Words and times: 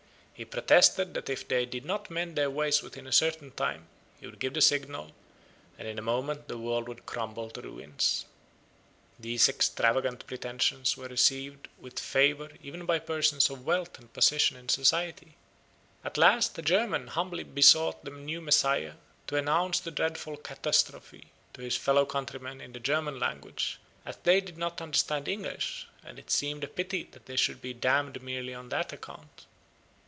He 0.33 0.45
protested 0.45 1.13
that 1.13 1.29
if 1.29 1.47
they 1.47 1.67
did 1.67 1.85
not 1.85 2.09
mend 2.09 2.35
their 2.35 2.49
ways 2.49 2.81
within 2.81 3.05
a 3.05 3.11
certain 3.11 3.51
time, 3.51 3.87
he 4.19 4.25
would 4.25 4.39
give 4.39 4.55
the 4.55 4.61
signal, 4.61 5.11
and 5.77 5.87
in 5.87 5.99
a 5.99 6.01
moment 6.01 6.47
the 6.47 6.57
world 6.57 6.87
would 6.87 7.05
crumble 7.05 7.51
to 7.51 7.61
ruins. 7.61 8.25
These 9.19 9.47
extravagant 9.49 10.25
pretensions 10.25 10.97
were 10.97 11.07
received 11.07 11.67
with 11.79 11.99
favour 11.99 12.49
even 12.63 12.87
by 12.87 12.97
persons 12.97 13.51
of 13.51 13.67
wealth 13.67 13.99
and 13.99 14.11
position 14.13 14.57
in 14.57 14.67
society. 14.67 15.35
At 16.03 16.17
last 16.17 16.57
a 16.57 16.63
German 16.63 17.05
humbly 17.09 17.43
besought 17.43 18.03
the 18.03 18.09
new 18.09 18.41
Messiah 18.41 18.93
to 19.27 19.35
announce 19.37 19.79
the 19.79 19.91
dreadful 19.91 20.37
catastrophe 20.37 21.27
to 21.53 21.61
his 21.61 21.77
fellow 21.77 22.03
countrymen 22.07 22.61
in 22.61 22.71
the 22.73 22.79
German 22.79 23.19
language, 23.19 23.79
as 24.07 24.17
they 24.23 24.41
did 24.41 24.57
not 24.57 24.81
understand 24.81 25.27
English, 25.27 25.85
and 26.03 26.17
it 26.17 26.31
seemed 26.31 26.63
a 26.63 26.67
pity 26.67 27.03
that 27.11 27.27
they 27.27 27.35
should 27.35 27.61
be 27.61 27.75
damned 27.75 28.23
merely 28.23 28.55
on 28.55 28.69
that 28.69 28.91
account. 28.91 29.45